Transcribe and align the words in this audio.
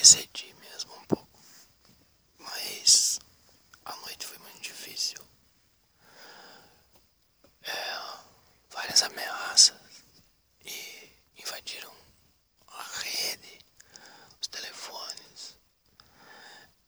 excedi 0.00 0.54
mesmo 0.54 0.94
um 0.96 1.04
pouco. 1.04 1.28
Mas 2.38 3.18
a 3.84 3.94
noite 3.96 4.26
foi 4.26 4.38
muito 4.38 4.60
difícil. 4.60 5.18
É, 7.62 8.18
várias 8.70 9.02
ameaças 9.02 9.76
e 10.64 11.12
invadiram 11.36 11.92
a 12.68 12.82
rede, 12.82 13.58
os 14.40 14.48
telefones. 14.48 15.56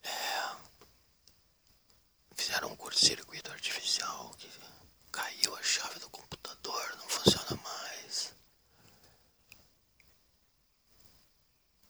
É, 0.03 0.57
fizeram 2.35 2.73
um 2.73 2.77
curto-circuito 2.77 3.51
artificial 3.51 4.35
que 4.39 4.51
caiu 5.11 5.55
a 5.55 5.63
chave 5.63 5.99
do 5.99 6.09
computador, 6.09 6.97
não 6.97 7.09
funciona 7.09 7.61
mais. 7.63 8.33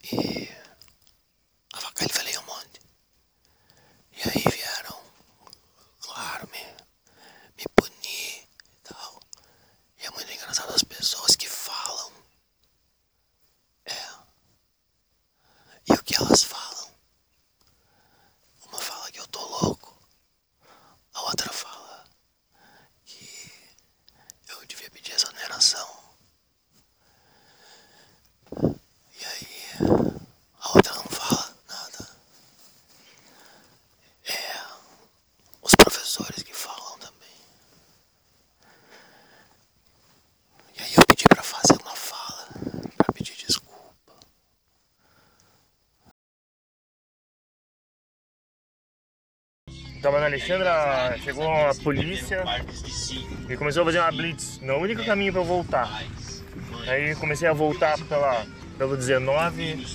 E 0.02 0.41
Tava 50.02 50.18
na 50.18 50.26
Alexandra, 50.26 51.16
chegou 51.22 51.48
a 51.48 51.72
polícia 51.76 52.42
e 53.48 53.56
começou 53.56 53.82
a 53.82 53.86
fazer 53.86 54.00
uma 54.00 54.10
blitz 54.10 54.60
no 54.60 54.74
único 54.78 55.04
caminho 55.04 55.32
pra 55.32 55.42
eu 55.42 55.44
voltar. 55.44 56.02
Aí 56.88 57.14
comecei 57.14 57.46
a 57.46 57.52
voltar 57.52 57.96
pela, 58.08 58.44
pelo 58.76 58.96
19 58.96 59.86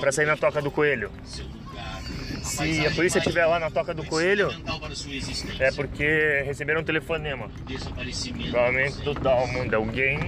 pra 0.00 0.10
sair 0.10 0.26
na 0.26 0.36
Toca 0.36 0.60
do 0.60 0.68
Coelho. 0.68 1.12
Se 2.42 2.84
a 2.84 2.90
polícia 2.90 3.18
estiver 3.18 3.46
lá 3.46 3.60
na 3.60 3.70
Toca 3.70 3.94
do 3.94 4.04
Coelho, 4.04 4.52
é 5.60 5.70
porque 5.70 6.42
receberam 6.44 6.80
um 6.80 6.84
telefonema. 6.84 7.48
Provavelmente 8.50 9.00
do 9.02 9.14
Dalmond, 9.14 9.72
alguém 9.72 10.18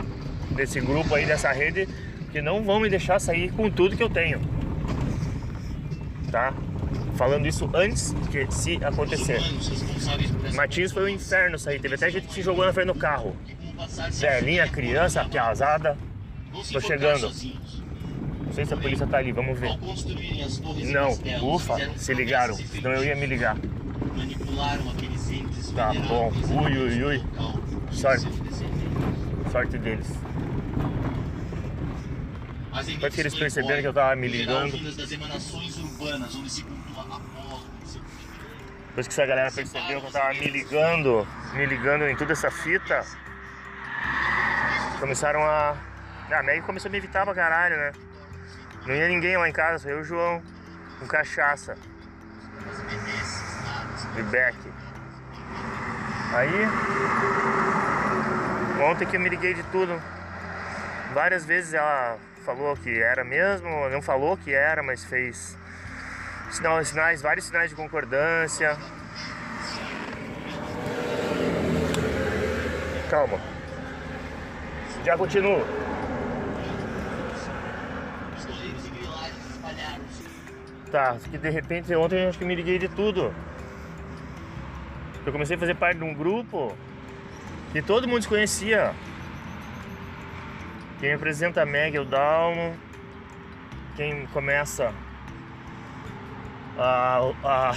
desse 0.50 0.80
grupo 0.80 1.12
aí, 1.12 1.26
dessa 1.26 1.50
rede, 1.50 1.88
que 2.30 2.40
não 2.40 2.62
vão 2.62 2.78
me 2.78 2.88
deixar 2.88 3.18
sair 3.20 3.50
com 3.50 3.68
tudo 3.68 3.96
que 3.96 4.02
eu 4.02 4.10
tenho. 4.10 4.40
Tá? 6.30 6.54
Falando 7.16 7.46
isso 7.46 7.68
antes 7.74 8.14
que 8.30 8.52
se 8.52 8.84
acontecer. 8.84 9.40
Martins 10.54 10.92
foi 10.92 11.04
um 11.04 11.08
inferno 11.08 11.56
isso 11.56 11.68
aí. 11.68 11.78
Teve 11.78 11.94
até 11.94 12.10
gente 12.10 12.26
que 12.26 12.34
se 12.34 12.42
jogou 12.42 12.64
na 12.64 12.72
frente 12.72 12.88
do 12.88 12.94
carro. 12.94 13.36
Velhinha, 14.12 14.68
criança, 14.68 15.24
piazada. 15.24 15.96
Tô 16.72 16.80
chegando. 16.80 17.30
Não 18.46 18.52
sei 18.52 18.64
se 18.64 18.74
a 18.74 18.76
polícia 18.76 19.06
tá 19.06 19.18
ali, 19.18 19.32
vamos 19.32 19.58
ver. 19.58 19.70
Não, 20.92 21.10
ufa, 21.54 21.76
se 21.96 22.14
ligaram. 22.14 22.54
Senão 22.54 22.92
eu 22.92 23.04
ia 23.04 23.16
me 23.16 23.26
ligar. 23.26 23.56
Tá 25.74 25.92
bom. 26.08 26.32
Ui, 26.62 26.78
ui, 26.78 27.04
ui. 27.04 27.24
Sorte. 27.90 28.28
Sorte 29.50 29.78
deles. 29.78 30.06
Depois 32.82 33.14
que 33.14 33.20
eles 33.20 33.34
perceberam 33.34 33.80
que 33.80 33.88
eu 33.88 33.94
tava 33.94 34.16
me 34.16 34.26
ligando. 34.26 34.72
Depois 38.88 39.06
que 39.06 39.12
essa 39.12 39.26
galera 39.26 39.52
percebeu 39.52 40.00
que 40.00 40.06
eu 40.06 40.10
tava 40.10 40.34
me 40.34 40.46
ligando, 40.48 41.26
me 41.54 41.66
ligando 41.66 42.04
em 42.04 42.16
toda 42.16 42.32
essa 42.32 42.50
fita, 42.50 43.04
começaram 44.98 45.42
a. 45.42 45.76
Ah, 46.30 46.38
a 46.40 46.42
Meg 46.42 46.62
começou 46.62 46.88
a 46.88 46.92
me 46.92 46.98
evitar 46.98 47.24
pra 47.24 47.34
caralho, 47.34 47.76
né? 47.76 47.92
Não 48.86 48.94
ia 48.94 49.08
ninguém 49.08 49.36
lá 49.36 49.48
em 49.48 49.52
casa, 49.52 49.84
só 49.84 49.88
eu 49.88 49.98
e 49.98 50.00
o 50.00 50.04
João, 50.04 50.42
com 50.98 51.06
cachaça. 51.06 51.76
E 54.16 54.22
Beck. 54.22 54.56
Aí. 56.32 56.68
Ontem 58.82 59.06
que 59.06 59.16
eu 59.16 59.20
me 59.20 59.28
liguei 59.28 59.54
de 59.54 59.62
tudo. 59.64 60.02
Várias 61.12 61.44
vezes 61.44 61.74
ela 61.74 62.18
falou 62.44 62.76
que 62.76 63.00
era 63.00 63.24
mesmo, 63.24 63.88
não 63.88 64.02
falou 64.02 64.36
que 64.36 64.52
era, 64.52 64.82
mas 64.82 65.02
fez 65.04 65.56
sinais, 66.84 67.22
vários 67.22 67.46
sinais 67.46 67.70
de 67.70 67.76
concordância. 67.76 68.76
Calma. 73.08 73.40
Já 75.04 75.16
continuo. 75.16 75.64
Tá, 80.90 81.16
que 81.28 81.38
de 81.38 81.50
repente 81.50 81.92
ontem 81.94 82.22
eu 82.22 82.28
acho 82.28 82.38
que 82.38 82.44
me 82.44 82.54
liguei 82.54 82.78
de 82.78 82.88
tudo. 82.88 83.34
Eu 85.26 85.32
comecei 85.32 85.56
a 85.56 85.58
fazer 85.58 85.74
parte 85.74 85.98
de 85.98 86.04
um 86.04 86.14
grupo 86.14 86.76
que 87.72 87.82
todo 87.82 88.06
mundo 88.06 88.22
se 88.22 88.28
conhecia. 88.28 88.94
Quem 91.04 91.12
apresenta 91.12 91.60
a 91.60 91.66
Meg 91.66 91.94
é 91.94 92.00
o 92.00 92.04
Dalmo. 92.06 92.74
Quem 93.94 94.24
começa 94.28 94.90
a, 96.78 97.20
a, 97.44 97.70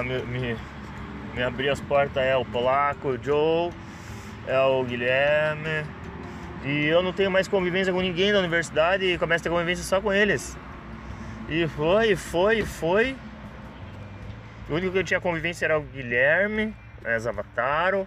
a 0.00 0.02
me, 0.02 0.20
me, 0.24 0.56
me 1.32 1.42
abrir 1.42 1.70
as 1.70 1.80
portas 1.80 2.22
é 2.22 2.36
o 2.36 2.44
Polaco, 2.44 3.08
o 3.08 3.24
Joe, 3.24 3.72
é 4.46 4.60
o 4.60 4.84
Guilherme. 4.84 5.86
E 6.62 6.84
eu 6.84 7.02
não 7.02 7.14
tenho 7.14 7.30
mais 7.30 7.48
convivência 7.48 7.90
com 7.90 8.02
ninguém 8.02 8.34
da 8.34 8.40
universidade 8.40 9.06
e 9.06 9.16
começo 9.16 9.40
a 9.40 9.44
ter 9.44 9.48
convivência 9.48 9.82
só 9.82 9.98
com 9.98 10.12
eles. 10.12 10.54
E 11.48 11.66
foi, 11.68 12.14
foi, 12.16 12.66
foi. 12.66 13.16
O 14.68 14.74
único 14.74 14.92
que 14.92 14.98
eu 14.98 15.04
tinha 15.04 15.22
convivência 15.22 15.64
era 15.64 15.78
o 15.78 15.82
Guilherme, 15.84 16.76
é, 17.02 17.18
Zavataro, 17.18 18.06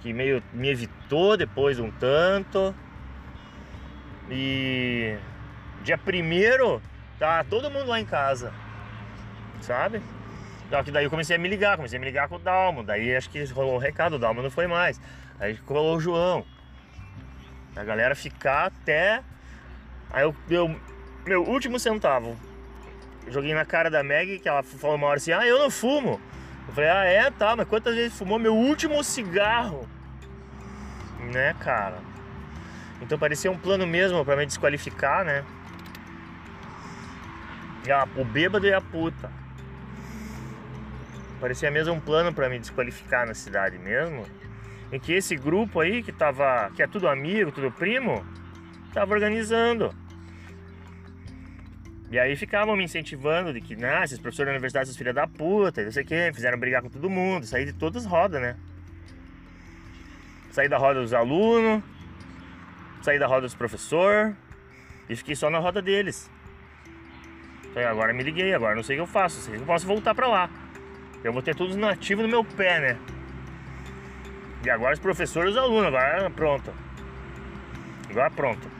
que 0.00 0.12
meio 0.12 0.42
me 0.52 0.68
evitou 0.68 1.36
depois 1.36 1.78
um 1.78 1.92
tanto. 1.92 2.74
E 4.30 5.16
dia 5.82 5.96
primeiro 5.96 6.82
tá 7.18 7.42
todo 7.44 7.70
mundo 7.70 7.86
lá 7.86 8.00
em 8.00 8.04
casa, 8.04 8.52
sabe? 9.60 10.02
Só 10.70 10.82
que 10.82 10.90
daí 10.90 11.04
eu 11.04 11.10
comecei 11.10 11.34
a 11.34 11.38
me 11.38 11.48
ligar, 11.48 11.76
comecei 11.76 11.96
a 11.96 12.00
me 12.00 12.06
ligar 12.06 12.28
com 12.28 12.36
o 12.36 12.38
Dalmo. 12.38 12.82
Daí 12.82 13.16
acho 13.16 13.30
que 13.30 13.42
rolou 13.46 13.76
um 13.76 13.78
recado, 13.78 14.16
o 14.16 14.18
Dalmo 14.18 14.42
não 14.42 14.50
foi 14.50 14.66
mais. 14.66 15.00
Aí 15.40 15.58
rolou 15.66 15.96
o 15.96 16.00
João. 16.00 16.44
A 17.74 17.84
galera 17.84 18.14
ficar 18.14 18.66
até. 18.66 19.22
Aí 20.10 20.22
eu, 20.22 20.34
eu 20.50 20.80
meu 21.26 21.42
último 21.42 21.78
centavo. 21.78 22.36
Joguei 23.28 23.54
na 23.54 23.64
cara 23.64 23.90
da 23.90 24.02
Meg, 24.02 24.38
que 24.38 24.48
ela 24.48 24.62
falou 24.62 24.96
uma 24.96 25.06
hora 25.06 25.18
assim, 25.18 25.32
ah, 25.32 25.46
eu 25.46 25.58
não 25.58 25.70
fumo. 25.70 26.20
Eu 26.66 26.74
falei, 26.74 26.90
ah 26.90 27.04
é, 27.04 27.30
tá, 27.30 27.54
mas 27.54 27.68
quantas 27.68 27.94
vezes 27.94 28.16
fumou 28.16 28.38
meu 28.38 28.54
último 28.54 29.02
cigarro? 29.04 29.86
Né, 31.32 31.54
cara? 31.60 31.98
Então 33.00 33.18
parecia 33.18 33.50
um 33.50 33.58
plano 33.58 33.86
mesmo 33.86 34.24
para 34.24 34.36
me 34.36 34.46
desqualificar, 34.46 35.24
né? 35.24 35.44
O 38.16 38.24
bêbado 38.24 38.66
e 38.66 38.72
a 38.72 38.80
puta. 38.80 39.30
Parecia 41.40 41.70
mesmo 41.70 41.94
um 41.94 42.00
plano 42.00 42.34
para 42.34 42.48
me 42.48 42.58
desqualificar 42.58 43.26
na 43.26 43.34
cidade 43.34 43.78
mesmo. 43.78 44.26
Em 44.90 44.98
que 44.98 45.12
esse 45.12 45.36
grupo 45.36 45.80
aí, 45.80 46.02
que 46.02 46.12
tava. 46.12 46.70
que 46.74 46.82
é 46.82 46.86
tudo 46.86 47.08
amigo, 47.08 47.52
tudo 47.52 47.70
primo, 47.70 48.24
tava 48.92 49.14
organizando. 49.14 49.94
E 52.10 52.18
aí 52.18 52.34
ficavam 52.36 52.74
me 52.74 52.84
incentivando 52.84 53.52
de 53.52 53.60
que, 53.60 53.76
nah, 53.76 54.02
esses 54.02 54.18
professores 54.18 54.46
da 54.46 54.52
universidade 54.52 54.88
são 54.88 54.96
filha 54.96 55.12
da 55.12 55.26
puta, 55.26 55.84
não 55.84 55.92
sei 55.92 56.02
o 56.02 56.06
que, 56.06 56.32
fizeram 56.32 56.58
brigar 56.58 56.80
com 56.80 56.88
todo 56.88 57.08
mundo, 57.10 57.44
saí 57.44 57.66
de 57.66 57.74
todas 57.74 58.06
as 58.06 58.10
rodas, 58.10 58.40
né? 58.40 58.56
Saí 60.50 60.68
da 60.68 60.78
roda 60.78 61.02
dos 61.02 61.12
alunos, 61.12 61.82
saí 63.02 63.18
da 63.18 63.26
roda 63.26 63.42
dos 63.42 63.54
professores 63.54 64.34
e 65.08 65.16
fiquei 65.16 65.34
só 65.34 65.50
na 65.50 65.58
roda 65.58 65.80
deles. 65.80 66.30
Então, 67.70 67.82
agora 67.86 68.12
me 68.12 68.22
liguei, 68.22 68.54
agora 68.54 68.74
não 68.74 68.82
sei 68.82 68.96
o 68.96 68.98
que 68.98 69.02
eu 69.02 69.06
faço, 69.06 69.40
sei 69.40 69.56
que 69.56 69.60
eu 69.60 69.66
posso 69.66 69.86
voltar 69.86 70.14
pra 70.14 70.26
lá. 70.26 70.50
Eu 71.22 71.32
vou 71.32 71.42
ter 71.42 71.54
todos 71.54 71.76
nativos 71.76 72.24
no 72.24 72.30
meu 72.30 72.44
pé, 72.44 72.80
né? 72.80 72.98
E 74.64 74.70
agora 74.70 74.94
os 74.94 75.00
professores 75.00 75.54
e 75.54 75.58
os 75.58 75.58
alunos, 75.58 75.86
agora 75.88 76.30
pronto. 76.30 76.72
Agora 78.10 78.30
pronto. 78.30 78.77